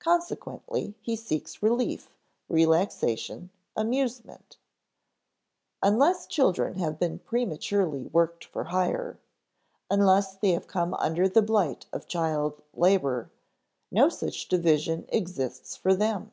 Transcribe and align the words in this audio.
Consequently 0.00 0.98
he 1.00 1.16
seeks 1.16 1.62
relief, 1.62 2.10
relaxation, 2.46 3.48
amusement. 3.74 4.58
Unless 5.82 6.26
children 6.26 6.74
have 6.74 6.98
prematurely 7.24 8.02
worked 8.04 8.44
for 8.44 8.64
hire, 8.64 9.18
unless 9.90 10.34
they 10.34 10.50
have 10.50 10.66
come 10.66 10.92
under 10.98 11.26
the 11.26 11.40
blight 11.40 11.86
of 11.90 12.06
child 12.06 12.60
labor, 12.74 13.30
no 13.90 14.10
such 14.10 14.46
division 14.48 15.06
exists 15.08 15.74
for 15.74 15.94
them. 15.94 16.32